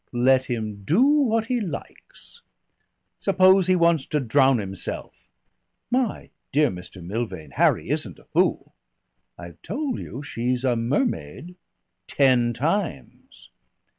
"Let 0.13 0.45
him 0.45 0.81
do 0.83 1.03
what 1.05 1.45
he 1.45 1.61
likes." 1.61 2.41
"Suppose 3.19 3.67
he 3.67 3.75
wants 3.75 4.07
to 4.07 4.19
drown 4.19 4.57
himself?" 4.57 5.29
"My 5.91 6.31
dear 6.51 6.71
Mr. 6.71 7.03
Milvain, 7.05 7.51
Harry 7.51 7.91
isn't 7.91 8.17
a 8.17 8.23
fool." 8.25 8.73
"I've 9.37 9.61
told 9.61 9.99
you 9.99 10.23
she's 10.23 10.63
a 10.63 10.75
mermaid." 10.75 11.53
"Ten 12.07 12.51
times." 12.51 13.51